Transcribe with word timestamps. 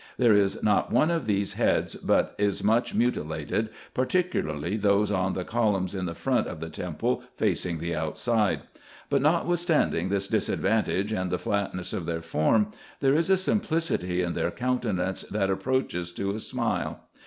There 0.17 0.33
is 0.33 0.63
not 0.63 0.91
one 0.91 1.11
of 1.11 1.27
these 1.27 1.53
heads 1.53 1.93
but 1.93 2.33
is 2.39 2.63
much 2.63 2.95
mutilated, 2.95 3.69
particularly 3.93 4.75
those 4.75 5.11
on 5.11 5.33
the 5.33 5.43
columns 5.43 5.93
in 5.93 6.07
the 6.07 6.15
front 6.15 6.47
of 6.47 6.59
the 6.59 6.69
temple 6.71 7.21
facing 7.37 7.77
the 7.77 7.95
outside: 7.95 8.61
but 9.11 9.21
notwithstanding 9.21 10.09
this 10.09 10.25
disadvantage, 10.27 11.11
and 11.13 11.29
the 11.29 11.37
flatness 11.37 11.93
of 11.93 12.07
their 12.07 12.23
form, 12.23 12.71
there 12.99 13.13
is 13.13 13.29
a 13.29 13.37
simplicity 13.37 14.23
in 14.23 14.33
their 14.33 14.49
coun 14.49 14.79
tenance 14.79 15.21
that 15.29 15.51
approaches 15.51 16.11
to 16.13 16.31
a 16.31 16.39
smile. 16.39 17.01